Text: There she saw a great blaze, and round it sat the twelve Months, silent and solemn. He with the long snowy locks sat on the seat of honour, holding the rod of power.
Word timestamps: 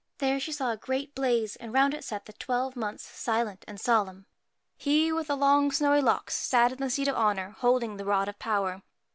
There 0.17 0.39
she 0.39 0.51
saw 0.51 0.71
a 0.71 0.77
great 0.77 1.13
blaze, 1.13 1.55
and 1.57 1.71
round 1.71 1.93
it 1.93 2.03
sat 2.03 2.25
the 2.25 2.33
twelve 2.33 2.75
Months, 2.75 3.03
silent 3.05 3.63
and 3.67 3.79
solemn. 3.79 4.25
He 4.75 5.11
with 5.11 5.27
the 5.27 5.37
long 5.37 5.71
snowy 5.71 6.01
locks 6.01 6.35
sat 6.35 6.71
on 6.71 6.79
the 6.79 6.89
seat 6.89 7.07
of 7.07 7.13
honour, 7.15 7.51
holding 7.59 7.97
the 7.97 8.05
rod 8.05 8.27
of 8.27 8.39
power. 8.39 8.81